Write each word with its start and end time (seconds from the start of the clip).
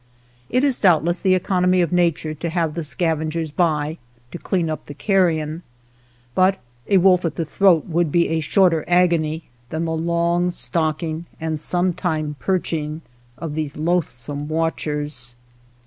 It 0.49 0.63
is 0.63 0.79
doubt 0.79 1.05
less 1.05 1.19
the 1.19 1.35
economy 1.35 1.79
of 1.79 1.93
nature 1.93 2.33
to 2.33 2.49
have 2.49 2.73
the 2.73 2.83
scavengers 2.83 3.51
by 3.51 3.99
to 4.31 4.39
clean 4.39 4.67
up 4.67 4.85
the 4.85 4.95
carrion, 4.95 5.61
but 6.33 6.57
a 6.87 6.97
wolf 6.97 7.23
at 7.23 7.35
the 7.35 7.45
throat 7.45 7.85
would 7.85 8.11
be 8.11 8.29
a 8.29 8.39
shorter 8.39 8.83
agony 8.87 9.43
than 9.69 9.85
the 9.85 9.91
long 9.91 10.49
stalking 10.49 11.27
and 11.39 11.59
sometime 11.59 12.35
perchings 12.39 13.01
of 13.37 13.53
these 13.53 13.77
loathsome 13.77 14.47
watchers. 14.47 15.35